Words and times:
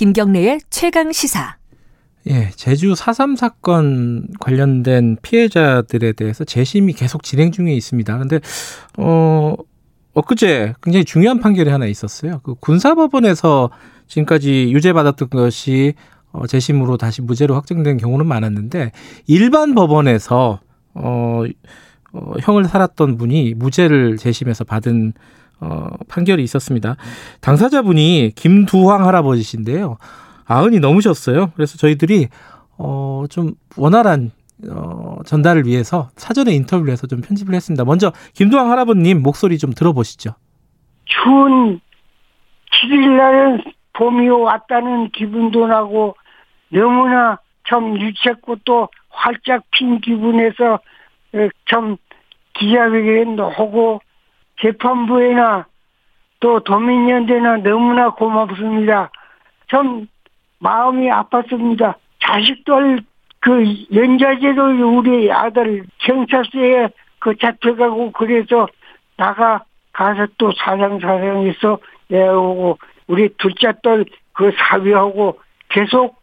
김경래의 0.00 0.60
최강 0.70 1.12
시사. 1.12 1.58
예, 2.26 2.48
제주 2.56 2.94
4.3 2.94 3.36
사건 3.36 4.28
관련된 4.40 5.18
피해자들에 5.20 6.12
대해서 6.12 6.42
재심이 6.42 6.94
계속 6.94 7.22
진행 7.22 7.52
중에 7.52 7.74
있습니다. 7.74 8.16
근데, 8.16 8.40
어, 8.96 9.54
엊그제 10.14 10.72
굉장히 10.82 11.04
중요한 11.04 11.38
판결이 11.38 11.68
하나 11.68 11.84
있었어요. 11.84 12.40
그 12.44 12.54
군사법원에서 12.54 13.68
지금까지 14.06 14.72
유죄받았던 14.72 15.28
것이 15.28 15.92
어, 16.32 16.46
재심으로 16.46 16.96
다시 16.96 17.20
무죄로 17.20 17.54
확정된 17.54 17.98
경우는 17.98 18.24
많았는데, 18.24 18.92
일반 19.26 19.74
법원에서, 19.74 20.60
어, 20.94 21.42
어, 22.14 22.32
형을 22.40 22.64
살았던 22.64 23.18
분이 23.18 23.52
무죄를 23.52 24.16
재심해서 24.16 24.64
받은 24.64 25.12
어, 25.60 25.88
판결이 26.08 26.42
있었습니다. 26.42 26.96
당사자분이 27.40 28.32
김두황 28.34 29.06
할아버지신데요. 29.06 29.98
아흔이 30.46 30.80
넘으셨어요. 30.80 31.52
그래서 31.54 31.76
저희들이 31.76 32.28
어, 32.78 33.24
좀 33.28 33.52
원활한 33.76 34.32
어, 34.68 35.18
전달을 35.24 35.66
위해서 35.66 36.10
사전에 36.16 36.52
인터뷰를 36.52 36.92
해서 36.92 37.06
좀 37.06 37.20
편집을 37.20 37.54
했습니다. 37.54 37.84
먼저 37.84 38.12
김두황 38.34 38.70
할아버님 38.70 39.22
목소리 39.22 39.58
좀 39.58 39.72
들어보시죠. 39.72 40.34
추운 41.04 41.80
7일날은 42.72 43.62
봄이 43.94 44.28
왔다는 44.28 45.10
기분도 45.10 45.66
나고 45.66 46.16
너무나 46.68 47.38
참 47.68 48.00
유채꽃 48.00 48.64
도 48.64 48.88
활짝 49.08 49.62
핀 49.70 50.00
기분에서 50.00 50.74
어, 50.74 51.48
참 51.68 51.96
기자회견도 52.54 53.48
하고 53.48 54.00
재판부에나 54.60 55.66
또 56.40 56.60
도민연대나 56.60 57.58
너무나 57.58 58.10
고맙습니다. 58.10 59.10
참 59.70 60.08
마음이 60.58 61.08
아팠습니다. 61.08 61.94
자식들 62.20 63.00
그 63.40 63.64
연좌제로 63.94 64.96
우리 64.96 65.30
아들 65.32 65.84
경찰서에 65.98 66.88
그 67.18 67.36
잡혀가고 67.36 68.12
그래서 68.12 68.66
나가 69.16 69.64
가서 69.92 70.26
또 70.38 70.52
사장사장해서 70.52 71.78
내오고 72.08 72.78
우리 73.06 73.28
둘째 73.36 73.72
딸 73.82 74.04
그 74.40 74.50
사위하고 74.56 75.38
계속 75.68 76.18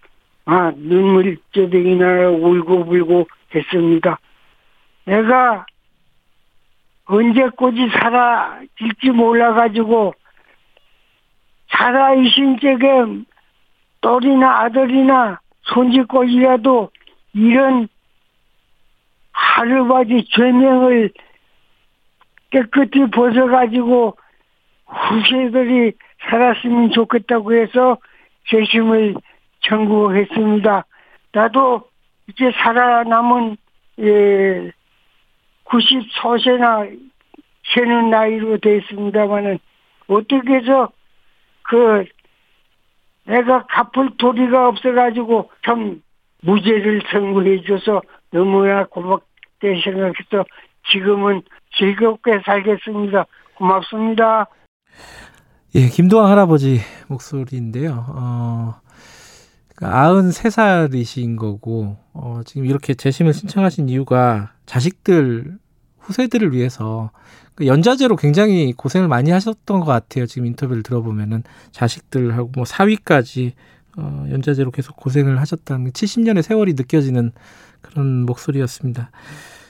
아 0.46 0.72
눈물저둥이 0.76 1.98
나 1.98 2.30
울고 2.30 2.86
불고 2.86 3.28
했습니다. 3.54 4.18
내가 5.06 5.68
언제까지 7.08 7.90
살아질지 7.90 9.12
몰라가지고 9.12 10.14
살아있은 11.70 12.60
적에 12.60 12.86
딸이나 14.02 14.60
아들이나 14.62 15.40
손짓거이라도 15.64 16.92
이런 17.34 17.88
하루바지 19.32 20.28
죄명을 20.32 21.12
깨끗이 22.50 23.06
벗어가지고 23.12 24.18
후세들이 24.86 25.94
살았으면 26.30 26.92
좋겠다고 26.92 27.54
해서 27.54 27.98
재심을 28.50 29.16
청구했습니다. 29.62 30.86
나도 31.34 31.90
이제 32.28 32.52
살아남은 32.52 33.58
예, 34.00 34.72
94세나 35.70 36.98
세는 37.73 38.10
나이로 38.10 38.58
됐습니다만은 38.60 39.60
어떻게 40.08 40.55
해서 40.55 40.89
그 41.64 42.05
내가 43.26 43.66
갚을 43.67 44.11
도리가 44.17 44.70
없어가지고 44.70 45.52
참 45.66 46.02
무죄를 46.42 47.02
선고해줘서 47.11 48.02
너무나 48.32 48.86
고맙게 48.86 49.82
생각해서 49.83 50.45
지금은 50.92 51.42
즐겁게 51.78 52.39
살겠습니다. 52.45 53.26
고맙습니다. 53.55 54.48
예, 55.76 55.88
김도환 55.89 56.32
할아버지 56.32 56.80
목소리인데요. 57.10 58.05
어, 58.16 58.76
93살이신 59.77 61.38
그러니까 61.38 61.42
거고, 61.42 61.98
어, 62.14 62.42
지금 62.45 62.65
이렇게 62.65 62.93
재심을 62.93 63.33
신청하신 63.33 63.89
이유가 63.89 64.52
자식들, 64.65 65.58
후세들을 65.99 66.54
위해서 66.54 67.11
그 67.55 67.67
연자제로 67.67 68.16
굉장히 68.16 68.73
고생을 68.73 69.08
많이 69.08 69.32
하셨던 69.32 69.80
것 69.80 69.86
같아요. 69.86 70.26
지금 70.26 70.45
인터뷰를 70.45 70.83
들어보면은 70.83 71.43
자식들하고 71.71 72.52
뭐 72.55 72.66
사위까지 72.66 73.54
어, 73.98 74.27
연자제로 74.32 74.71
계속 74.71 74.95
고생을 74.95 75.39
하셨다는 75.39 75.92
70년의 75.92 76.43
세월이 76.43 76.73
느껴지는 76.73 77.32
그런 77.82 78.26
목소리였습니다. 78.26 79.10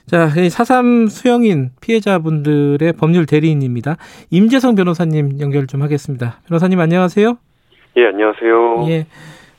자, 0.05 0.29
사삼 0.49 1.07
수영인 1.07 1.71
피해자분들의 1.81 2.93
법률 2.93 3.25
대리인입니다. 3.25 3.97
임재성 4.29 4.75
변호사님 4.75 5.39
연결 5.39 5.67
좀 5.67 5.81
하겠습니다. 5.81 6.39
변호사님 6.47 6.79
안녕하세요. 6.79 7.37
예, 7.97 8.05
안녕하세요. 8.05 8.89
예. 8.89 9.07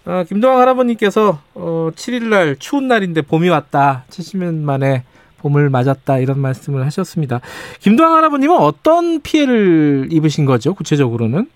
어, 0.09 0.25
김동환 0.25 0.59
할아버님께서 0.63 1.39
어, 1.55 1.91
7일날 1.93 2.59
추운 2.59 2.89
날인데 2.89 3.21
봄이 3.23 3.51
왔다. 3.51 4.05
70년 4.09 4.63
만에 4.63 5.03
봄을 5.43 5.69
맞았다 5.69 6.19
이런 6.19 6.41
말씀을 6.41 6.87
하셨습니다. 6.87 7.41
김도환 7.81 8.13
할아버님은 8.15 8.57
어떤 8.57 9.21
피해를 9.21 10.09
입으신 10.11 10.47
거죠? 10.47 10.75
구체적으로는? 10.75 11.47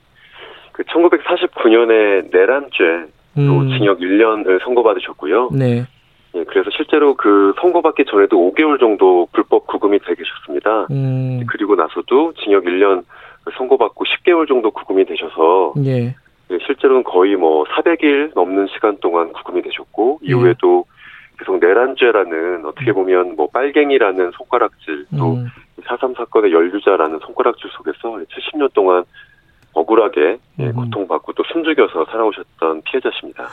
그 0.72 0.82
1949년에 0.84 2.30
내란죄로 2.30 3.08
음. 3.38 3.70
징역 3.70 4.00
1년을 4.00 4.62
선고받으셨고요. 4.62 5.48
네. 5.52 5.86
예, 6.34 6.44
그래서 6.44 6.70
실제로 6.76 7.14
그 7.14 7.54
선고받기 7.60 8.04
전에도 8.06 8.36
5개월 8.36 8.78
정도 8.78 9.28
불법 9.32 9.66
구금이 9.66 9.98
되 10.00 10.14
계셨습니다. 10.14 10.88
음. 10.90 11.46
그리고 11.48 11.74
나서도 11.74 12.34
징역 12.34 12.64
1년 12.64 13.04
선고받고 13.56 14.04
10개월 14.04 14.46
정도 14.46 14.70
구금이 14.70 15.06
되셔서 15.06 15.74
예. 15.86 16.14
예, 16.52 16.58
실제로는 16.66 17.04
거의 17.04 17.36
뭐 17.36 17.64
400일 17.64 18.32
넘는 18.34 18.68
시간 18.74 18.98
동안 19.00 19.32
구금이 19.32 19.62
되셨고 19.62 20.20
예. 20.22 20.28
이후에도 20.28 20.84
계속 21.38 21.58
내란죄라는 21.58 22.66
어떻게 22.66 22.90
음. 22.92 22.94
보면 22.94 23.36
뭐 23.36 23.48
빨갱이라는 23.48 24.32
손가락질 24.32 25.06
또 25.16 25.34
음. 25.34 25.46
4.3 25.82 26.16
사건의 26.16 26.52
연루자라는 26.52 27.18
손가락질 27.20 27.70
속에서 27.72 28.20
70년 28.26 28.72
동안 28.74 29.04
억울하게 29.72 30.38
예, 30.60 30.66
음. 30.66 30.72
고통받고 30.72 31.32
또 31.32 31.42
숨죽여서 31.50 32.04
살아오셨던 32.04 32.82
피해자십니다. 32.82 33.48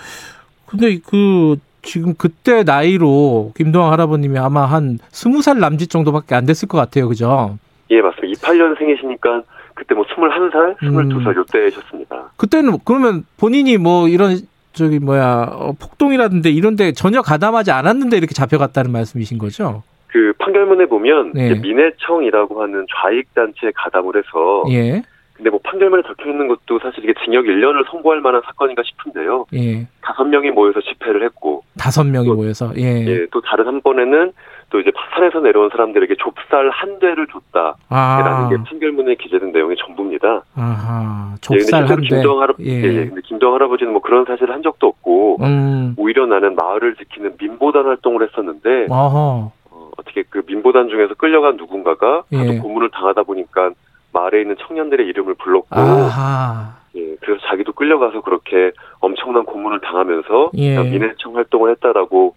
근데 0.67 0.99
그 1.05 1.55
지금 1.81 2.13
그때 2.15 2.63
나이로 2.63 3.53
김동환 3.55 3.93
할아버님이 3.93 4.37
아마 4.37 4.65
한 4.65 4.97
20살 5.11 5.57
남짓 5.57 5.89
정도밖에 5.89 6.35
안 6.35 6.45
됐을 6.45 6.67
것 6.67 6.77
같아요. 6.77 7.07
그죠? 7.07 7.57
예, 7.89 8.01
맞습니다. 8.01 8.47
28년생이시니까 8.47 9.43
그때 9.79 9.95
뭐 9.95 10.03
21살, 10.05 10.77
22살 10.79 11.27
음. 11.27 11.35
요때셨습니다. 11.37 12.31
그때는 12.35 12.77
그러면 12.83 13.23
본인이 13.39 13.77
뭐 13.77 14.09
이런 14.09 14.35
저기 14.73 14.99
뭐야 14.99 15.47
어, 15.51 15.71
폭동이라든지 15.79 16.53
이런데 16.53 16.91
전혀 16.91 17.21
가담하지 17.21 17.71
않았는데 17.71 18.17
이렇게 18.17 18.33
잡혀갔다는 18.33 18.91
말씀이신 18.91 19.37
거죠? 19.37 19.83
그 20.07 20.33
판결문에 20.37 20.87
보면 20.87 21.31
네. 21.33 21.55
민해청이라고 21.55 22.61
하는 22.61 22.85
좌익 23.01 23.33
단체에 23.33 23.71
가담을 23.75 24.17
해서 24.17 24.63
예. 24.69 25.01
근데 25.33 25.49
뭐 25.49 25.59
판결문에 25.63 26.03
적혀 26.05 26.29
있는 26.29 26.49
것도 26.49 26.79
사실 26.79 27.01
이게 27.03 27.13
징역 27.23 27.45
1년을 27.45 27.89
선고할 27.89 28.19
만한 28.19 28.41
사건인가 28.45 28.81
싶은데요. 28.83 29.45
예. 29.53 29.87
다섯 30.01 30.25
명이 30.25 30.51
모여서 30.51 30.81
집회를 30.81 31.23
했고 31.23 31.63
다섯 31.77 32.03
명이 32.03 32.27
또, 32.27 32.35
모여서 32.35 32.73
예. 32.77 33.05
예. 33.05 33.27
또 33.31 33.39
다른 33.39 33.65
한 33.65 33.81
번에는 33.81 34.33
또 34.69 34.79
이제 34.79 34.91
산에서 35.15 35.39
내려온 35.39 35.69
사람들에게 35.71 36.15
좁쌀 36.15 36.69
한 36.69 36.99
대를 36.99 37.27
줬다라는 37.27 37.75
아. 37.89 38.49
게 38.49 38.57
판결문에 38.63 39.15
기재된 39.15 39.51
내용의 39.51 39.77
전부입니다. 39.77 40.43
아하. 40.55 41.35
좁쌀 41.41 41.83
예, 41.83 41.87
한 41.87 42.01
대. 42.01 42.07
김정 42.07 42.41
할아, 42.41 42.53
예. 42.59 42.71
예, 42.71 42.83
예. 42.83 43.05
근데 43.07 43.21
김정 43.25 43.53
할아버지는 43.53 43.91
뭐 43.91 44.01
그런 44.01 44.25
사실을 44.25 44.53
한 44.53 44.61
적도 44.61 44.87
없고 44.87 45.37
음. 45.41 45.95
오히려 45.97 46.25
나는 46.25 46.55
마을을 46.55 46.95
지키는 46.95 47.35
민보단 47.39 47.85
활동을 47.85 48.27
했었는데 48.27 48.87
어, 48.91 49.51
어떻게 49.97 50.23
그 50.29 50.43
민보단 50.45 50.89
중에서 50.89 51.15
끌려간 51.15 51.57
누군가가 51.57 52.23
예. 52.31 52.37
가도 52.37 52.61
고문을 52.61 52.89
당하다 52.91 53.23
보니까 53.23 53.71
마을에 54.13 54.41
있는 54.41 54.55
청년들의 54.67 55.05
이름을 55.07 55.35
불렀고 55.35 55.67
아하. 55.71 56.77
예, 56.95 57.15
그래서 57.21 57.41
자기도 57.47 57.73
끌려가서 57.73 58.21
그렇게 58.21 58.71
엄청난 58.99 59.45
고문을 59.45 59.79
당하면서 59.81 60.51
예. 60.57 60.77
민해청 60.83 61.35
활동을 61.35 61.71
했다라고 61.71 62.35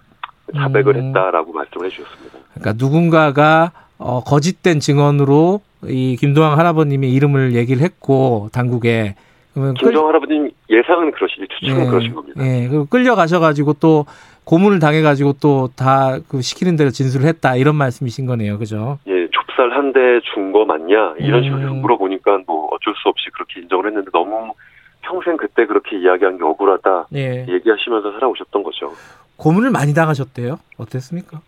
자백을 0.54 0.96
음. 0.96 1.08
했다라고 1.08 1.52
말씀을 1.52 1.86
해주셨습니다. 1.86 2.38
그러니까 2.54 2.72
누군가가 2.84 3.72
어, 3.98 4.22
거짓된 4.24 4.80
증언으로 4.80 5.60
이 5.84 6.16
김도환 6.18 6.58
할아버님의 6.58 7.12
이름을 7.12 7.54
얘기를 7.54 7.82
했고 7.82 8.48
당국에 8.52 9.14
그러면 9.54 9.74
김정 9.74 10.08
할아버님 10.08 10.50
예상은 10.70 11.12
그러시지 11.12 11.46
추측은 11.60 11.84
예, 11.84 11.90
그러신 11.90 12.14
겁니다. 12.14 12.42
예, 12.44 12.68
그리고 12.68 12.86
끌려가셔가지고 12.86 13.74
또 13.74 14.06
고문을 14.44 14.78
당해가지고 14.80 15.34
또 15.34 15.68
다 15.76 16.18
그 16.28 16.40
시키는 16.42 16.76
대로 16.76 16.90
진술을 16.90 17.26
했다 17.26 17.54
이런 17.56 17.76
말씀이신 17.76 18.26
거네요, 18.26 18.58
그죠? 18.58 18.98
예, 19.06 19.28
좁쌀 19.30 19.70
한 19.72 19.92
대 19.92 20.00
준 20.34 20.52
거 20.52 20.64
맞냐 20.64 21.14
이런 21.18 21.40
음. 21.40 21.44
식으로 21.44 21.74
물어보니까 21.74 22.38
뭐 22.46 22.68
어쩔 22.72 22.94
수 23.02 23.08
없이 23.08 23.28
그렇게 23.32 23.60
인정을 23.60 23.86
했는데 23.86 24.10
너무 24.12 24.54
평생 25.02 25.36
그때 25.36 25.66
그렇게 25.66 25.98
이야기한 25.98 26.38
게 26.38 26.44
억울하다 26.44 27.08
예. 27.14 27.46
얘기하시면서 27.48 28.12
살아오셨던 28.12 28.62
거죠. 28.62 28.92
고문을 29.36 29.70
많이 29.70 29.94
당하셨대요. 29.94 30.58
어땠습니까? 30.78 31.40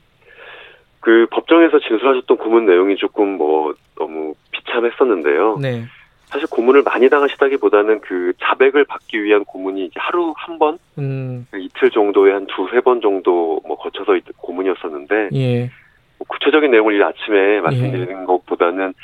그 1.01 1.27
법정에서 1.31 1.79
진술하셨던 1.81 2.39
고문 2.39 2.67
내용이 2.67 2.97
조금 2.97 3.37
뭐 3.37 3.75
너무 3.97 4.35
비참했었는데요. 4.53 5.59
네. 5.61 5.85
사실 6.27 6.49
고문을 6.49 6.83
많이 6.83 7.09
당하시다기보다는 7.09 8.01
그 8.01 8.33
자백을 8.41 8.85
받기 8.87 9.23
위한 9.23 9.45
고문이 9.45 9.85
이제 9.85 9.95
하루 9.97 10.35
한 10.37 10.59
번, 10.59 10.79
음. 10.99 11.47
이틀 11.55 11.91
정도에 11.91 12.33
한 12.33 12.47
두세 12.47 12.81
번 12.81 13.01
정도 13.01 13.61
뭐 13.65 13.77
거쳐서 13.77 14.19
고문이었었는데 14.39 15.29
예. 15.35 15.71
뭐 16.19 16.27
구체적인 16.27 16.71
내용을 16.71 16.99
이 16.99 17.03
아침에 17.05 17.61
말씀드리는 17.61 18.25
것보다는 18.25 18.95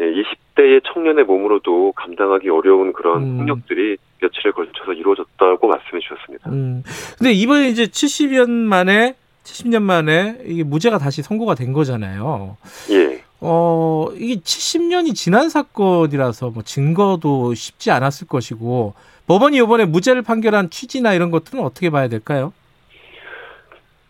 예, 0.00 0.04
20대의 0.04 0.82
청년의 0.92 1.24
몸으로도 1.24 1.92
감당하기 1.92 2.48
어려운 2.48 2.92
그런 2.92 3.22
음. 3.22 3.36
폭력들이 3.36 3.98
며칠에 4.20 4.52
걸쳐서 4.52 4.92
이루어졌다고 4.92 5.66
말씀해 5.66 6.00
주셨습니다. 6.00 6.50
음. 6.50 6.82
근데 7.18 7.32
이번에 7.32 7.68
이제 7.68 7.86
70년 7.86 8.50
만에 8.50 9.14
70년 9.44 9.82
만에 9.82 10.38
이게 10.44 10.62
무죄가 10.62 10.98
다시 10.98 11.22
선고가 11.22 11.54
된 11.54 11.72
거잖아요. 11.72 12.56
예. 12.90 13.22
어, 13.40 14.08
이게 14.16 14.36
70년이 14.36 15.14
지난 15.14 15.48
사건이라서 15.48 16.50
뭐 16.50 16.62
증거도 16.62 17.54
쉽지 17.54 17.90
않았을 17.90 18.28
것이고 18.28 18.94
법원이 19.26 19.56
이번에 19.58 19.86
무죄를 19.86 20.22
판결한 20.22 20.70
취지나 20.70 21.14
이런 21.14 21.30
것들은 21.30 21.62
어떻게 21.62 21.88
봐야 21.90 22.08
될까요? 22.08 22.52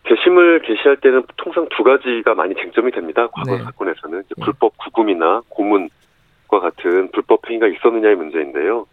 재심을 0.09 0.61
개시할 0.63 0.97
때는 0.97 1.23
통상 1.37 1.67
두 1.69 1.83
가지가 1.83 2.33
많이 2.33 2.53
쟁점이 2.55 2.91
됩니다. 2.91 3.27
과거 3.31 3.55
네. 3.55 3.63
사건에서는 3.63 4.23
네. 4.23 4.43
불법 4.43 4.77
구금이나 4.77 5.41
고문과 5.47 6.59
같은 6.59 7.11
불법 7.11 7.47
행위가 7.47 7.67
있었느냐의 7.67 8.15
문제인데요. 8.15 8.87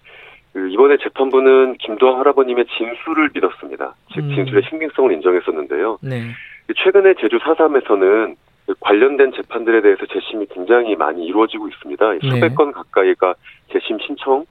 그 0.59 0.69
이번에 0.71 0.97
재판부는 0.97 1.77
김도환 1.79 2.19
할아버님의 2.19 2.67
진술을 2.67 3.31
믿었습니다. 3.33 3.95
즉 4.13 4.25
음. 4.25 4.35
진술의 4.35 4.65
신빙성을 4.69 5.13
인정했었는데요. 5.13 5.99
네. 6.03 6.23
최근에 6.77 7.15
제주 7.21 7.39
4.3에서는 7.39 8.35
관련된 8.81 9.33
재판들에 9.33 9.81
대해서 9.81 10.05
재심이 10.07 10.47
굉장히 10.47 10.97
많이 10.97 11.25
이루어지고 11.27 11.69
있습니다. 11.69 12.13
네. 12.13 12.19
수백 12.23 12.55
건 12.57 12.73
가까이가 12.73 13.35
재심 13.73 13.99
신청을 14.01 14.45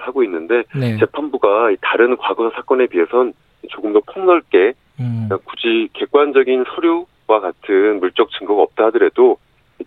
하고 0.00 0.24
있는데 0.24 0.64
네. 0.74 0.98
재판부가 0.98 1.70
이 1.70 1.76
다른 1.80 2.16
과거 2.16 2.50
사건에 2.50 2.86
비해선 2.86 3.32
조금 3.70 3.92
더 3.92 4.00
폭넓게 4.00 4.72
음. 4.98 5.28
굳이 5.44 5.88
객관적인 5.92 6.64
서류와 6.74 7.40
같은 7.40 8.00
물적 8.00 8.30
증거가 8.32 8.62
없다 8.62 8.86
하더라도 8.86 9.38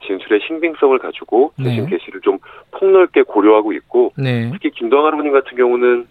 진술의 0.05 0.41
신빙성을 0.47 0.97
가지고 0.99 1.51
재심 1.63 1.85
네. 1.85 1.97
개시를 1.97 2.21
좀 2.21 2.37
폭넓게 2.71 3.23
고려하고 3.23 3.73
있고 3.73 4.13
네. 4.17 4.49
특히 4.53 4.71
김동환 4.71 5.07
할아버님 5.07 5.31
같은 5.31 5.55
경우는 5.57 6.07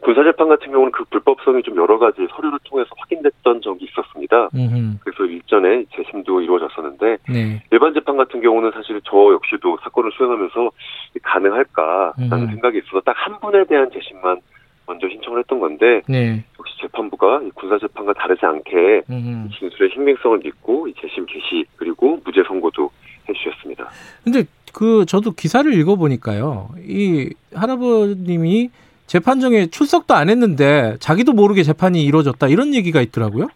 군사재판 0.00 0.48
같은 0.48 0.72
경우는 0.72 0.92
그 0.92 1.04
불법성이 1.10 1.62
좀 1.62 1.76
여러 1.76 1.98
가지 1.98 2.26
서류를 2.34 2.58
통해서 2.64 2.88
확인됐던 2.96 3.60
적이 3.60 3.84
있었습니다. 3.84 4.48
음. 4.54 4.98
그래서 5.04 5.24
일전에 5.26 5.84
재심도 5.94 6.40
이루어졌었는데 6.40 7.18
네. 7.28 7.62
일반 7.70 7.92
재판 7.92 8.16
같은 8.16 8.40
경우는 8.40 8.70
사실 8.72 8.98
저 9.04 9.32
역시도 9.34 9.78
사건을 9.82 10.10
수행하면서 10.16 10.70
가능할까라는 11.22 12.32
음. 12.32 12.46
생각이 12.46 12.78
있어서 12.78 13.00
딱 13.00 13.14
한 13.20 13.38
분에 13.40 13.64
대한 13.64 13.90
재심만 13.92 14.40
먼저 14.86 15.06
신청을 15.08 15.40
했던 15.40 15.60
건데 15.60 16.00
네. 16.08 16.42
재판부가 16.80 17.42
이 17.42 17.50
군사재판과 17.50 18.14
다르지 18.14 18.44
않게 18.44 19.02
음. 19.10 19.48
진술의 19.58 19.90
신빙성을 19.92 20.40
믿고 20.44 20.88
이 20.88 20.94
재심 21.00 21.26
개시 21.26 21.64
그리고 21.76 22.20
무죄 22.24 22.42
선고도 22.46 22.90
해주셨습니다. 23.28 23.88
근데 24.24 24.44
그 24.72 25.04
저도 25.06 25.32
기사를 25.32 25.72
읽어보니까요. 25.72 26.70
이 26.86 27.32
할아버님이 27.54 28.70
재판정에 29.06 29.66
출석도 29.66 30.14
안 30.14 30.28
했는데 30.30 30.96
자기도 31.00 31.32
모르게 31.32 31.62
재판이 31.62 32.02
이루어졌다 32.04 32.46
이런 32.46 32.74
얘기가 32.74 33.00
있더라고요. 33.00 33.48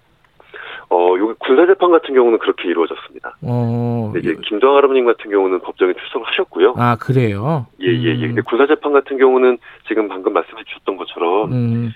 어, 0.91 1.15
여기 1.19 1.35
군사 1.38 1.67
재판 1.67 1.91
같은 1.91 2.15
경우는 2.15 2.38
그렇게 2.38 2.69
이루어졌습니다. 2.69 3.37
어. 3.43 4.11
근데 4.12 4.31
이제 4.31 4.41
김도환 4.49 4.77
할아버님 4.77 5.05
같은 5.06 5.31
경우는 5.31 5.61
법정에 5.61 5.93
출석을 5.93 6.27
하셨고요. 6.27 6.75
아 6.77 6.97
그래요. 6.97 7.67
예, 7.81 7.87
예, 7.87 8.05
예. 8.05 8.15
음. 8.15 8.20
근데 8.29 8.43
군사 8.43 8.67
재판 8.67 8.93
같은 8.93 9.17
경우는 9.17 9.59
지금 9.88 10.09
방금 10.09 10.32
말씀해 10.32 10.62
주셨던 10.65 10.97
것처럼 10.97 11.53
음. 11.53 11.93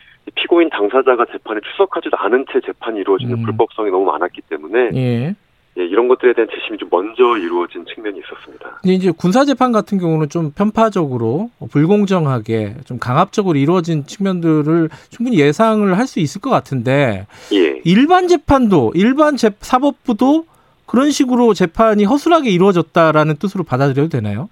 당사자가 0.78 1.26
재판에 1.32 1.60
출석하지도 1.60 2.16
않은 2.16 2.46
채 2.52 2.60
재판이 2.64 3.00
이루어지는 3.00 3.38
음. 3.38 3.42
불법성이 3.42 3.90
너무 3.90 4.04
많았기 4.06 4.42
때문에 4.42 4.90
예. 4.94 5.34
예, 5.78 5.84
이런 5.84 6.08
것들에 6.08 6.32
대한 6.32 6.48
재심이 6.52 6.76
좀 6.76 6.88
먼저 6.90 7.36
이루어진 7.36 7.84
측면이 7.86 8.18
있었습니다. 8.18 8.78
근데 8.82 8.94
이제 8.94 9.12
군사 9.16 9.44
재판 9.44 9.70
같은 9.70 9.98
경우는 9.98 10.28
좀 10.28 10.50
편파적으로 10.50 11.50
어, 11.60 11.66
불공정하게 11.70 12.74
좀 12.84 12.98
강압적으로 12.98 13.58
이루어진 13.58 14.04
측면들을 14.04 14.88
충분히 15.10 15.38
예상을 15.38 15.96
할 15.96 16.08
수 16.08 16.20
있을 16.20 16.40
것 16.40 16.48
같은데 16.48 17.26
예. 17.52 17.82
일반 17.84 18.28
재판도 18.28 18.92
일반 18.94 19.36
재, 19.36 19.50
사법부도 19.60 20.46
그런 20.86 21.10
식으로 21.10 21.52
재판이 21.52 22.04
허술하게 22.04 22.48
이루어졌다라는 22.50 23.36
뜻으로 23.36 23.62
받아들여도 23.62 24.08
되나요? 24.08 24.48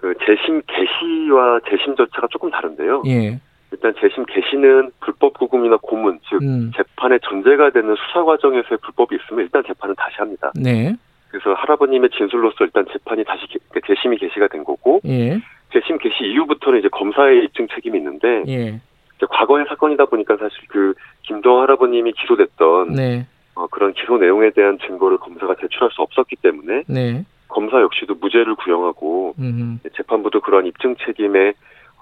그 0.00 0.12
재심 0.26 0.60
개시와 0.66 1.60
재심 1.70 1.94
절차가 1.94 2.26
조금 2.32 2.50
다른데요. 2.50 3.04
예. 3.06 3.38
일단 3.72 3.94
재심 4.00 4.24
개시는 4.26 4.90
불법 5.00 5.34
구금이나 5.34 5.76
고문, 5.82 6.18
즉 6.28 6.40
음. 6.42 6.70
재판의 6.76 7.20
전제가 7.24 7.70
되는 7.70 7.94
수사 7.96 8.24
과정에서의 8.24 8.78
불법이 8.82 9.16
있으면 9.16 9.44
일단 9.44 9.62
재판은 9.66 9.94
다시 9.96 10.16
합니다. 10.18 10.52
네. 10.54 10.94
그래서 11.28 11.52
할아버님의 11.54 12.10
진술로서 12.10 12.64
일단 12.64 12.86
재판이 12.92 13.24
다시 13.24 13.46
개- 13.48 13.58
그러니까 13.68 13.86
재심이 13.94 14.16
개시가 14.16 14.48
된 14.48 14.64
거고 14.64 15.00
예. 15.04 15.38
재심 15.72 15.98
개시 15.98 16.24
이후부터는 16.24 16.78
이제 16.78 16.88
검사의 16.88 17.44
입증 17.44 17.66
책임이 17.68 17.98
있는데 17.98 18.44
예. 18.46 18.80
과거의 19.28 19.66
사건이다 19.68 20.06
보니까 20.06 20.36
사실 20.36 20.56
그 20.68 20.94
김도환 21.22 21.62
할아버님이 21.64 22.12
기소됐던 22.12 22.92
네. 22.94 23.26
어, 23.54 23.66
그런 23.66 23.92
기소 23.94 24.16
내용에 24.18 24.50
대한 24.50 24.78
증거를 24.86 25.18
검사가 25.18 25.56
제출할 25.60 25.90
수 25.90 26.02
없었기 26.02 26.36
때문에 26.36 26.84
네. 26.86 27.24
검사 27.48 27.80
역시도 27.80 28.14
무죄를 28.16 28.54
구형하고 28.54 29.34
음. 29.38 29.80
재판부도 29.96 30.40
그러한 30.40 30.66
입증 30.66 30.94
책임에 31.04 31.54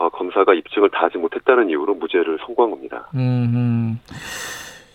어, 0.04 0.08
검사가 0.10 0.52
입증을 0.54 0.90
다 0.90 1.04
하지 1.04 1.18
못했다는 1.18 1.70
이유로 1.70 1.94
무죄를 1.94 2.38
선고한 2.44 2.70
겁니다. 2.70 3.08
음. 3.14 3.99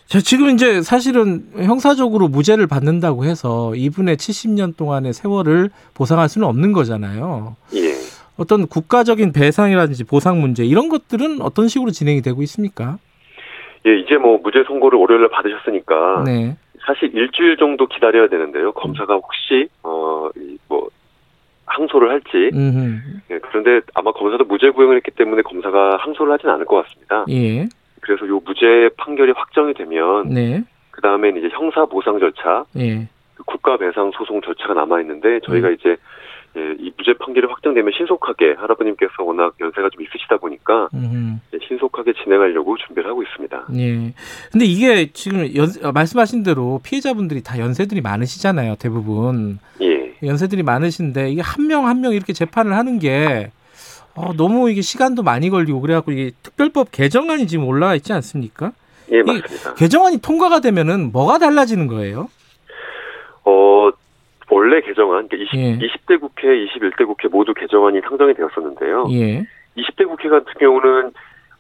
자, 0.06 0.20
지금 0.20 0.50
이제 0.52 0.82
사실은 0.82 1.44
형사적으로 1.56 2.28
무죄를 2.28 2.68
받는다고 2.68 3.26
해서 3.26 3.74
이분의 3.76 4.18
70년 4.18 4.78
동안의 4.78 5.14
세월을 5.14 5.70
보상할 5.96 6.30
수는 6.30 6.48
없는 6.48 6.74
거잖아요. 6.74 7.56
예. 7.76 7.94
어떤 8.38 8.68
국가적인 8.68 9.34
배상이라든지 9.34 10.06
보상 10.06 10.40
문제 10.40 10.64
이런 10.64 10.90
것들은 10.90 11.42
어떤 11.42 11.68
식으로 11.68 11.92
진행이 11.92 12.22
되고 12.22 12.42
있습니까? 12.44 12.98
예, 13.86 14.00
이제 14.00 14.16
뭐 14.16 14.40
무죄 14.42 14.64
선고를 14.66 14.98
월요일에 15.00 15.30
받으셨으니까 15.30 16.24
네. 16.26 16.58
사실 16.86 17.14
일주일 17.14 17.58
정도 17.58 17.88
기다려야 17.88 18.30
되는데요. 18.30 18.72
검사가 18.74 19.16
혹시 19.16 19.68
어뭐 19.84 20.90
항소를 21.66 22.10
할지 22.10 22.50
음. 22.54 23.02
예, 23.16 23.19
그런데 23.50 23.82
아마 23.94 24.12
검사도 24.12 24.46
무죄 24.46 24.70
구형을 24.70 24.96
했기 24.98 25.12
때문에 25.12 25.42
검사가 25.42 25.98
항소를 26.00 26.34
하진 26.34 26.50
않을 26.50 26.66
것 26.66 26.84
같습니다. 26.84 27.26
예. 27.30 27.68
그래서 28.02 28.28
요 28.28 28.42
무죄 28.46 28.90
판결이 28.98 29.34
확정이 29.36 29.74
되면 29.74 30.30
네. 30.30 30.64
그 30.92 31.02
다음에는 31.02 31.40
이제 31.40 31.50
형사 31.54 31.86
보상 31.86 32.20
절차, 32.20 32.66
예. 32.78 33.08
그 33.36 33.44
국가 33.44 33.78
배상 33.78 34.12
소송 34.12 34.42
절차가 34.42 34.74
남아 34.74 35.02
있는데 35.02 35.40
저희가 35.46 35.70
음. 35.70 35.74
이제 35.80 35.96
예, 36.58 36.76
이 36.80 36.92
무죄 36.98 37.14
판결이 37.14 37.46
확정되면 37.48 37.92
신속하게 37.96 38.56
할아버님께서 38.58 39.24
워낙 39.24 39.54
연세가 39.62 39.90
좀 39.92 40.02
있으시다 40.02 40.38
보니까 40.38 40.90
음. 40.96 41.40
예, 41.54 41.60
신속하게 41.68 42.14
진행하려고 42.24 42.76
준비를 42.78 43.10
하고 43.10 43.22
있습니다. 43.22 43.68
예. 43.76 44.14
근데 44.52 44.66
이게 44.66 45.12
지금 45.14 45.48
연, 45.56 45.68
어, 45.84 45.92
말씀하신 45.92 46.44
대로 46.44 46.82
피해자분들이 46.84 47.44
다 47.44 47.60
연세들이 47.60 48.02
많으시잖아요, 48.02 48.76
대부분. 48.80 49.60
예, 49.82 49.89
연세들이 50.24 50.64
많으신데 50.64 51.30
이게 51.30 51.42
한명 51.42 51.88
한 51.88 52.02
명 52.02 52.14
이렇게 52.14 52.34
재판을 52.34 52.74
하는 52.74 53.00
게 53.00 53.52
어, 54.16 54.34
너무 54.34 54.70
이게 54.70 54.82
시간도 54.82 55.24
많이 55.24 55.50
걸리고 55.50 55.82
그래갖고 55.82 56.12
이게 56.12 56.32
특별법 56.44 56.92
개정안이 56.92 57.48
지금 57.48 57.66
올라와 57.66 57.96
있지 57.96 58.12
않습니까? 58.14 58.72
예 59.12 59.22
맞습니다. 59.24 59.74
개정안이 59.76 60.18
통과가 60.22 60.60
되면은 60.60 61.12
뭐가 61.12 61.38
달라지는 61.40 61.88
거예요? 61.88 62.30
어 63.46 63.90
원래 64.52 64.82
개정안, 64.82 65.28
그러니까 65.28 65.50
20, 65.56 65.60
예. 65.60 65.78
20대 65.78 66.20
국회, 66.20 66.48
21대 66.48 67.06
국회 67.06 67.28
모두 67.28 67.54
개정안이 67.54 68.02
상정이 68.02 68.34
되었었는데요. 68.34 69.08
예. 69.12 69.46
20대 69.78 70.08
국회 70.08 70.28
같은 70.30 70.52
경우는 70.60 71.12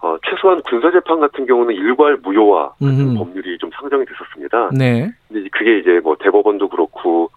어, 0.01 0.15
최소한 0.29 0.61
군사재판 0.63 1.19
같은 1.19 1.45
경우는 1.45 1.75
일괄 1.75 2.17
무효화 2.23 2.69
같은 2.69 2.87
음흠. 2.87 3.17
법률이 3.17 3.57
좀 3.59 3.69
상정이 3.79 4.05
됐었습니다. 4.05 4.69
네. 4.73 5.11
근데 5.27 5.47
그게 5.51 5.79
이제 5.79 5.99
뭐 6.03 6.15
대법원도 6.19 6.69
그렇고 6.69 7.29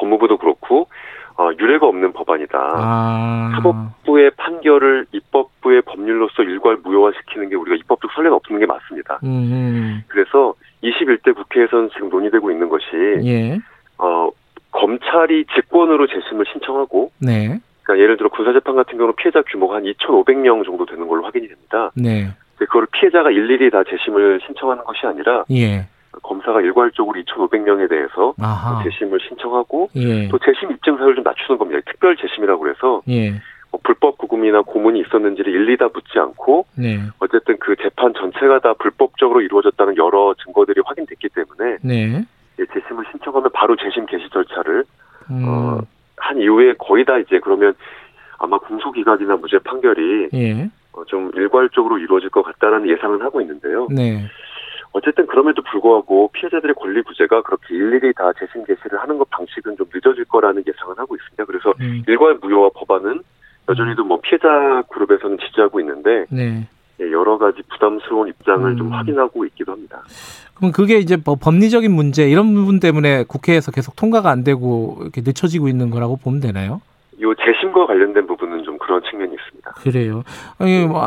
법무부도 0.00 0.38
그렇고 0.38 0.88
어, 1.36 1.50
유례가 1.58 1.86
없는 1.86 2.12
법안이다. 2.12 2.58
아. 2.58 3.52
사법부의 3.54 4.32
판결을 4.36 5.06
입법부의 5.12 5.82
법률로서 5.82 6.42
일괄 6.42 6.78
무효화시키는 6.82 7.48
게 7.48 7.56
우리가 7.56 7.76
입법적 7.76 8.10
선례가 8.12 8.36
없는 8.36 8.60
게 8.60 8.66
맞습니다. 8.66 9.20
음. 9.24 10.02
그래서 10.08 10.54
21대 10.82 11.34
국회에서는 11.34 11.90
지금 11.94 12.10
논의되고 12.10 12.50
있는 12.50 12.68
것이 12.68 12.84
예. 13.24 13.58
어, 13.96 14.30
검찰이 14.72 15.46
직권으로 15.54 16.06
재심을 16.08 16.44
신청하고 16.52 17.10
네. 17.18 17.58
그러니까 17.82 18.02
예를 18.02 18.16
들어 18.16 18.28
군사재판 18.28 18.76
같은 18.76 18.98
경우는 18.98 19.14
피해자 19.16 19.42
규모가 19.42 19.76
한 19.76 19.84
2,500명 19.84 20.64
정도 20.64 20.84
되는 20.84 21.08
걸로 21.08 21.24
확인이 21.24 21.48
됩니다. 21.48 21.90
네. 21.94 22.28
그걸 22.56 22.86
피해자가 22.92 23.30
일일이 23.30 23.70
다 23.70 23.82
재심을 23.88 24.40
신청하는 24.46 24.84
것이 24.84 25.06
아니라 25.06 25.44
예. 25.50 25.86
검사가 26.22 26.60
일괄적으로 26.60 27.20
2,500명에 27.20 27.88
대해서 27.88 28.34
아하. 28.40 28.82
재심을 28.82 29.20
신청하고 29.28 29.90
예. 29.96 30.28
또 30.28 30.38
재심 30.38 30.72
입증 30.72 30.96
사유를 30.96 31.16
좀 31.16 31.24
낮추는 31.24 31.58
겁니다. 31.58 31.80
특별 31.86 32.16
재심이라고 32.16 32.60
그래서 32.60 33.02
예. 33.08 33.40
뭐 33.70 33.80
불법 33.84 34.18
구금이나 34.18 34.62
고문이 34.62 35.00
있었는지를 35.00 35.52
일일이 35.52 35.76
다 35.76 35.88
묻지 35.92 36.18
않고 36.18 36.66
네. 36.76 36.98
어쨌든 37.20 37.56
그 37.58 37.76
재판 37.76 38.12
전체가 38.14 38.58
다 38.58 38.74
불법적으로 38.74 39.40
이루어졌다는 39.42 39.96
여러 39.96 40.34
증거들이 40.44 40.80
확인됐기 40.84 41.28
때문에 41.28 41.78
네. 41.82 42.24
예, 42.58 42.66
재심을 42.66 43.04
신청하면 43.12 43.50
바로 43.52 43.76
재심 43.76 44.06
개시 44.06 44.28
절차를 44.30 44.84
음. 45.30 45.44
어, 45.46 45.80
한 46.16 46.38
이후에 46.38 46.74
거의 46.78 47.04
다 47.04 47.18
이제 47.18 47.38
그러면 47.38 47.74
아마 48.38 48.58
공소기각이나 48.58 49.36
무죄 49.36 49.58
판결이 49.58 50.30
예. 50.34 50.70
어, 50.92 51.04
좀 51.04 51.30
일괄적으로 51.34 51.98
이루어질 51.98 52.30
것 52.30 52.42
같다는 52.42 52.88
예상은 52.88 53.22
하고 53.22 53.40
있는데요. 53.40 53.86
네. 53.90 54.24
어쨌든 54.92 55.26
그럼에도 55.26 55.62
불구하고 55.62 56.30
피해자들의 56.32 56.74
권리 56.74 57.02
구제가 57.02 57.42
그렇게 57.42 57.74
일일이 57.74 58.12
다 58.14 58.32
재심 58.38 58.64
개시를 58.64 59.00
하는 59.00 59.18
것 59.18 59.28
방식은 59.30 59.76
좀 59.76 59.86
늦어질 59.92 60.24
거라는 60.24 60.64
예상은 60.66 60.94
하고 60.98 61.14
있습니다. 61.14 61.44
그래서 61.44 61.72
음. 61.80 62.02
일괄 62.08 62.38
무효화 62.40 62.70
법안은 62.74 63.22
여전히도 63.68 64.04
뭐 64.04 64.20
피해자 64.20 64.82
그룹에서는 64.90 65.38
지지하고 65.38 65.80
있는데 65.80 66.26
네. 66.30 66.66
예, 67.00 67.12
여러 67.12 67.38
가지 67.38 67.62
부담스러운 67.68 68.28
입장을 68.28 68.68
음. 68.68 68.76
좀 68.76 68.92
확인하고 68.92 69.44
있기도 69.46 69.72
합니다. 69.72 70.02
그럼 70.54 70.72
그게 70.72 70.98
이제 70.98 71.16
뭐 71.24 71.36
법리적인 71.36 71.90
문제 71.90 72.28
이런 72.28 72.52
부분 72.52 72.80
때문에 72.80 73.24
국회에서 73.24 73.70
계속 73.70 73.96
통과가 73.96 74.28
안 74.28 74.44
되고 74.44 74.98
이렇게 75.00 75.22
늦춰지고 75.22 75.68
있는 75.68 75.90
거라고 75.90 76.16
보면 76.16 76.40
되나요? 76.40 76.82
요 77.22 77.34
재심과 77.34 77.86
관련된 77.86 78.26
부분은 78.26 78.64
좀 78.64 78.76
그런 78.78 79.02
측면이 79.08 79.34
있습니다. 79.34 79.70
그래요. 79.76 80.22
아니, 80.58 80.86
뭐, 80.86 81.00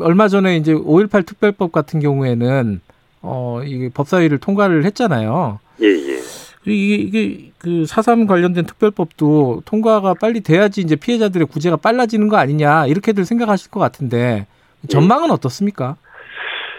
얼마 0.00 0.28
전에 0.28 0.56
이제 0.56 0.72
5.18 0.74 1.26
특별법 1.26 1.72
같은 1.72 2.00
경우에는 2.00 2.80
어, 3.24 3.62
이게 3.64 3.88
법사위를 3.92 4.38
통과를 4.38 4.84
했잖아요. 4.84 5.58
예, 5.82 5.86
예. 5.86 6.20
이게, 6.66 6.94
이게 6.94 7.50
그 7.58 7.86
사삼 7.86 8.26
관련된 8.26 8.66
특별법도 8.66 9.62
통과가 9.64 10.14
빨리 10.20 10.40
돼야지 10.40 10.80
이제 10.80 10.96
피해자들의 10.96 11.46
구제가 11.46 11.76
빨라지는 11.76 12.28
거 12.28 12.36
아니냐 12.36 12.86
이렇게들 12.86 13.24
생각하실 13.24 13.70
것 13.70 13.80
같은데 13.80 14.46
전망은 14.88 15.30
어떻습니까? 15.30 15.96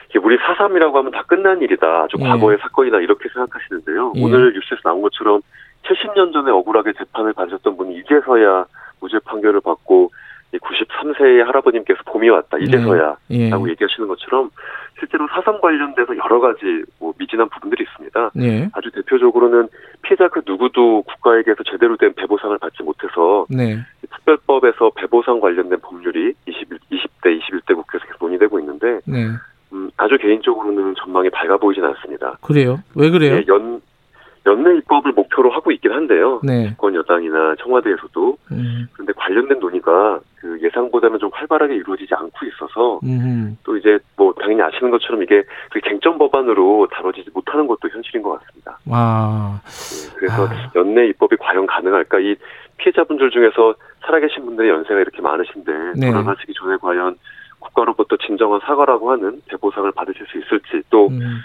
이게 0.09 0.19
우리 0.19 0.37
사삼이라고 0.37 0.97
하면 0.99 1.11
다 1.11 1.23
끝난 1.27 1.61
일이다. 1.61 2.03
아주 2.03 2.17
예. 2.19 2.23
과거의 2.23 2.57
사건이다. 2.61 2.99
이렇게 2.99 3.27
생각하시는데요. 3.29 4.13
예. 4.15 4.23
오늘 4.23 4.53
뉴스에서 4.53 4.81
나온 4.83 5.01
것처럼 5.01 5.41
70년 5.83 6.33
전에 6.33 6.51
억울하게 6.51 6.93
재판을 6.93 7.33
받으셨던 7.33 7.77
분이 7.77 7.99
이제서야 7.99 8.65
무죄 8.99 9.19
판결을 9.25 9.61
받고 9.61 10.11
93세의 10.59 11.43
할아버님께서 11.43 12.01
봄이 12.05 12.29
왔다. 12.29 12.57
이제서야 12.57 13.17
예. 13.31 13.49
라고 13.49 13.69
얘기하시는 13.69 14.07
것처럼 14.07 14.49
실제로 14.99 15.27
사삼 15.27 15.59
관련돼서 15.59 16.15
여러 16.17 16.39
가지 16.39 16.83
뭐 16.99 17.13
미진한 17.17 17.49
부분들이 17.49 17.83
있습니다. 17.83 18.31
네. 18.35 18.69
아주 18.73 18.91
대표적으로는 18.91 19.67
피해자 20.01 20.27
그 20.29 20.41
누구도 20.45 21.03
국가에게서 21.03 21.63
제대로 21.69 21.97
된 21.97 22.13
배보상을 22.13 22.57
받지 22.57 22.83
못해서 22.83 23.45
네. 23.49 23.77
특별법에서 24.09 24.91
배보상 24.95 25.39
관련된 25.39 25.79
법률이 25.81 26.33
20, 26.47 26.69
20대, 26.69 27.39
21대 27.39 27.75
국회에서 27.75 28.05
계속 28.05 28.17
논의되고 28.21 28.59
있는데 28.59 28.99
네. 29.05 29.27
음, 29.73 29.89
아주 29.97 30.17
개인적으로는 30.17 30.95
전망이 30.97 31.29
밝아 31.29 31.57
보이진 31.57 31.83
않습니다. 31.83 32.37
그래요. 32.41 32.79
왜 32.95 33.09
그래요? 33.09 33.35
예, 33.35 33.43
연 33.47 33.81
연내 34.45 34.77
입법을 34.77 35.11
목표로 35.13 35.49
하고 35.51 35.71
있긴 35.71 35.91
한데요. 35.91 36.39
네. 36.43 36.69
집권 36.69 36.93
여당이나 36.95 37.55
청와대에서도 37.59 38.37
음. 38.51 38.87
그런데 38.93 39.13
관련된 39.13 39.59
논의가 39.59 40.19
그 40.55 40.65
예상보다는 40.65 41.19
좀 41.19 41.29
활발하게 41.33 41.75
이루어지지 41.75 42.13
않고 42.13 42.45
있어서 42.45 42.99
음. 43.03 43.57
또 43.63 43.77
이제 43.77 43.97
뭐 44.15 44.33
당연히 44.39 44.61
아시는 44.61 44.91
것처럼 44.91 45.21
이게 45.23 45.43
그 45.71 45.81
쟁점 45.81 46.17
법안으로 46.17 46.87
다뤄지지 46.91 47.29
못하는 47.33 47.67
것도 47.67 47.89
현실인 47.89 48.21
것 48.21 48.39
같습니다. 48.39 48.79
와. 48.87 49.61
예, 49.65 50.15
그래서 50.15 50.47
아. 50.47 50.71
연내 50.75 51.07
입법이 51.07 51.35
과연 51.37 51.65
가능할까? 51.65 52.19
이 52.19 52.35
피해자분들 52.77 53.31
중에서 53.31 53.75
살아계신 54.05 54.45
분들의 54.45 54.69
연세가 54.69 54.99
이렇게 54.99 55.21
많으신데 55.21 55.71
네. 55.97 56.11
돌아가시기 56.11 56.53
전에 56.53 56.77
과연 56.77 57.17
국가로부터 57.59 58.17
진정한 58.17 58.59
사과라고 58.61 59.11
하는 59.11 59.41
배보상을 59.47 59.91
받으실 59.91 60.25
수 60.27 60.37
있을지 60.37 60.83
또 60.89 61.07
음. 61.07 61.39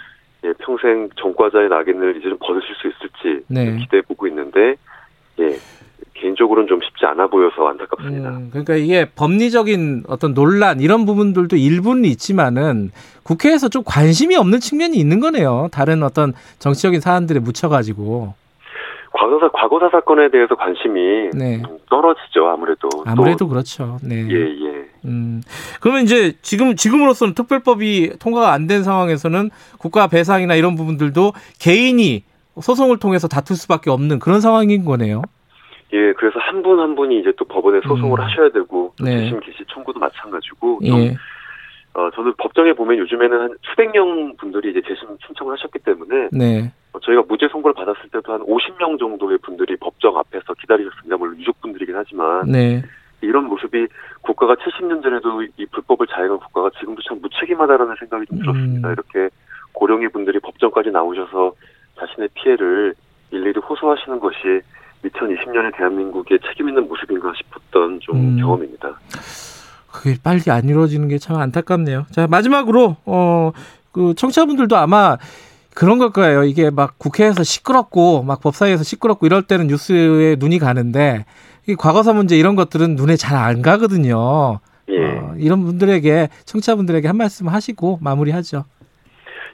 예, 0.45 0.53
평생 0.59 1.09
전과자의 1.17 1.69
낙인을 1.69 2.17
이제 2.17 2.29
좀 2.29 2.39
벗으실 2.39 2.75
수 2.77 2.89
있을지 2.89 3.45
네. 3.49 3.77
기대해 3.77 4.03
보고 4.03 4.27
있는데 4.27 4.77
예 5.39 5.57
개인적으로는 6.41 6.67
좀 6.69 6.81
쉽지 6.83 7.05
않아 7.07 7.27
보여서 7.29 7.69
안타깝습니다. 7.69 8.31
음, 8.31 8.49
그러니까 8.51 8.75
이게 8.75 9.05
법리적인 9.15 10.05
어떤 10.09 10.33
논란 10.35 10.81
이런 10.81 11.05
부분들도 11.05 11.57
일부는 11.57 12.07
있지만은 12.07 12.91
국회에서 13.23 13.69
좀 13.69 13.83
관심이 13.85 14.35
없는 14.37 14.61
측면이 14.61 14.97
있는 14.97 15.21
거네요. 15.21 15.69
다른 15.71 16.03
어떤 16.03 16.33
정치적인 16.59 17.01
사안들에 17.01 17.41
묻혀가지고. 17.41 18.35
과거사 19.13 19.51
과거사 19.53 19.89
사건에 19.91 20.31
대해서 20.31 20.55
관심이 20.55 21.31
네. 21.35 21.61
좀 21.63 21.79
떨어지죠 21.91 22.47
아무래도 22.49 22.89
아무래도 23.05 23.49
그렇죠. 23.49 23.99
네. 24.03 24.25
예예 24.29 24.85
음. 25.05 25.43
그러면 25.81 26.05
이제 26.05 26.35
지금 26.43 26.77
지금으로서는 26.77 27.35
특별법이 27.35 28.13
통과가 28.21 28.53
안 28.53 28.69
된 28.69 28.85
상황에서는 28.85 29.51
국가 29.79 30.07
배상이나 30.07 30.55
이런 30.55 30.77
부분들도 30.77 31.33
개인이 31.59 32.23
소송을 32.61 32.99
통해서 32.99 33.27
다툴 33.27 33.57
수밖에 33.57 33.91
없는 33.91 34.21
그런 34.21 34.41
상황인 34.41 34.85
거네요. 34.85 35.23
예 35.93 36.13
그래서 36.13 36.39
한 36.39 36.63
분 36.63 36.79
한 36.79 36.95
분이 36.95 37.21
이제 37.21 37.33
또 37.37 37.45
법원에 37.45 37.81
소송을 37.87 38.19
음. 38.19 38.25
하셔야 38.25 38.49
되고 38.51 38.93
또 38.99 39.05
네. 39.05 39.19
재심 39.25 39.41
개시 39.41 39.65
청구도 39.73 39.99
마찬가지고 39.99 40.81
좀 40.87 40.99
예. 41.01 41.17
어, 41.95 42.09
저는 42.15 42.35
법정에 42.39 42.73
보면 42.73 42.99
요즘에는 42.99 43.41
한 43.41 43.55
수백 43.63 43.91
명 43.91 44.37
분들이 44.37 44.71
이제 44.71 44.81
재심 44.87 45.09
신청을 45.27 45.55
하셨기 45.55 45.81
때문에 45.81 46.29
네. 46.33 46.73
어, 46.93 47.01
저희가 47.01 47.25
무죄 47.29 47.49
선고를 47.49 47.75
받았을 47.75 48.09
때도 48.13 48.33
한 48.33 48.41
50명 48.43 48.99
정도의 49.01 49.39
분들이 49.39 49.77
법정 49.77 50.17
앞에서 50.17 50.55
기다리셨습니다. 50.55 51.17
물론 51.17 51.37
유족분들이긴 51.41 51.97
하지만 51.97 52.47
네. 52.47 52.83
이런 53.23 53.45
모습이 53.47 53.87
국가가 54.23 54.55
70년 54.55 55.03
전에도 55.03 55.43
이 55.43 55.67
불법을 55.73 56.07
자행한 56.07 56.39
국가가 56.39 56.71
지금도 56.79 57.03
참 57.03 57.19
무책임하다라는 57.21 57.97
생각이 57.99 58.27
좀 58.27 58.39
들었습니다. 58.39 58.89
음. 58.89 58.93
이렇게 58.93 59.29
고령의 59.73 60.11
분들이 60.11 60.39
법정까지 60.39 60.91
나오셔서 60.91 61.53
자신의 61.99 62.29
피해를 62.35 62.95
일일이 63.33 63.59
호소하시는 63.61 64.21
것이 64.21 64.61
2020년의 65.05 65.77
대한민국의 65.77 66.39
책임 66.49 66.69
있는 66.69 66.87
모습인가 66.89 67.33
싶었던 67.37 68.01
좀 68.01 68.17
음. 68.17 68.37
경험입니다. 68.41 68.99
그게 69.91 70.17
빨리 70.23 70.41
안 70.51 70.69
이루어지는 70.69 71.09
게 71.09 71.19
참 71.19 71.37
안타깝네요. 71.37 72.07
자, 72.11 72.27
마지막으로, 72.29 72.97
어, 73.07 73.53
그, 73.93 74.15
청취자분들도 74.15 74.77
아마 74.77 75.17
그런 75.75 75.99
걸 75.99 76.11
거예요. 76.13 76.45
이게 76.45 76.71
막 76.71 76.99
국회에서 76.99 77.43
시끄럽고, 77.43 78.23
막 78.23 78.41
법사위에서 78.41 78.85
시끄럽고 78.85 79.27
이럴 79.27 79.43
때는 79.43 79.67
뉴스에 79.67 80.37
눈이 80.39 80.59
가는데, 80.59 81.25
이 81.69 81.75
과거사 81.75 82.13
문제 82.13 82.37
이런 82.39 82.55
것들은 82.57 82.95
눈에 82.97 83.17
잘 83.17 83.37
안 83.37 83.63
가거든요. 83.63 84.61
예. 84.89 85.07
어, 85.07 85.35
이런 85.39 85.65
분들에게, 85.65 86.29
청취자분들에게 86.45 87.07
한 87.09 87.17
말씀 87.17 87.49
하시고 87.49 87.99
마무리하죠. 88.03 88.65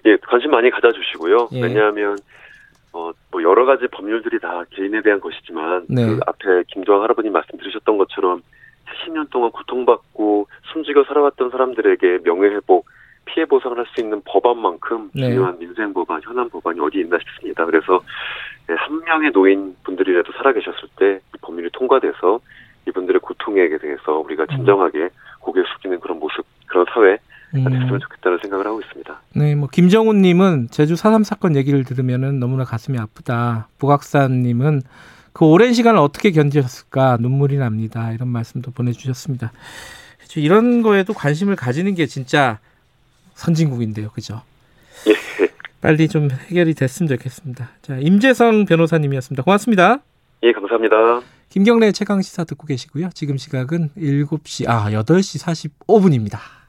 예, 0.06 0.16
관심 0.28 0.50
많이 0.50 0.70
가져주시고요. 0.70 1.48
예. 1.52 1.60
왜냐하면 1.62 2.16
어, 2.96 3.12
뭐 3.30 3.42
여러 3.42 3.66
가지 3.66 3.86
법률들이 3.88 4.40
다 4.40 4.64
개인에 4.70 5.02
대한 5.02 5.20
것이지만 5.20 5.84
네. 5.90 6.06
그 6.06 6.20
앞에 6.26 6.62
김조한 6.68 7.02
할아버님 7.02 7.30
말씀드리셨던 7.30 7.98
것처럼 7.98 8.42
70년 8.86 9.28
동안 9.28 9.50
고통받고 9.50 10.48
숨지겨 10.72 11.04
살아왔던 11.04 11.50
사람들에게 11.50 12.20
명예회복, 12.24 12.86
피해 13.26 13.44
보상을 13.44 13.76
할 13.76 13.84
수 13.94 14.00
있는 14.00 14.22
법안만큼 14.24 15.10
네. 15.14 15.28
중요한 15.28 15.58
민생 15.58 15.92
법안, 15.92 16.22
현안 16.22 16.48
법안이 16.48 16.80
어디 16.80 17.00
있나 17.00 17.18
싶습니다. 17.18 17.66
그래서 17.66 18.00
예, 18.70 18.74
한 18.74 19.04
명의 19.04 19.30
노인 19.30 19.76
분들이라도 19.84 20.32
살아계셨을 20.32 20.88
때이 20.96 21.18
법률이 21.42 21.68
통과돼서 21.72 22.40
이분들의 22.88 23.20
고통에 23.20 23.68
대해서 23.76 24.18
우리가 24.20 24.46
진정하게 24.46 25.10
고개 25.40 25.62
숙이는 25.74 26.00
그런 26.00 26.18
모습, 26.18 26.46
그런 26.66 26.86
사회 26.92 27.18
가 27.52 27.70
됐으면 27.70 27.94
음, 27.94 27.98
좋겠다는 28.00 28.38
생각을 28.42 28.66
하고 28.66 28.80
있습니다. 28.80 29.20
네, 29.34 29.54
뭐, 29.54 29.68
김정훈님은 29.68 30.68
제주 30.70 30.94
4.3 30.94 31.24
사건 31.24 31.56
얘기를 31.56 31.84
들으면은 31.84 32.40
너무나 32.40 32.64
가슴이 32.64 32.98
아프다. 32.98 33.68
부각사님은 33.78 34.82
그 35.32 35.44
오랜 35.44 35.72
시간을 35.72 35.98
어떻게 36.00 36.30
견디셨을까 36.30 37.18
눈물이 37.20 37.56
납니다. 37.58 38.10
이런 38.12 38.28
말씀도 38.28 38.72
보내주셨습니다. 38.72 39.52
그렇죠. 40.18 40.40
이런 40.40 40.82
거에도 40.82 41.12
관심을 41.12 41.56
가지는 41.56 41.94
게 41.94 42.06
진짜 42.06 42.58
선진국인데요, 43.34 44.10
그죠? 44.10 44.42
예. 45.06 45.46
빨리 45.80 46.08
좀 46.08 46.30
해결이 46.30 46.74
됐으면 46.74 47.08
좋겠습니다. 47.08 47.68
자, 47.82 47.98
임재성 47.98 48.64
변호사님이었습니다. 48.64 49.42
고맙습니다. 49.42 50.00
예, 50.42 50.52
감사합니다. 50.52 51.20
김경래 51.50 51.92
최강 51.92 52.22
시사 52.22 52.44
듣고 52.44 52.66
계시고요. 52.66 53.10
지금 53.14 53.36
시각은 53.36 53.90
7시, 53.96 54.68
아, 54.68 54.90
8시 54.90 55.44
45분입니다. 55.86 56.55